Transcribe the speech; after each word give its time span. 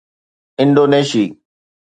انڊونيشي 0.61 1.23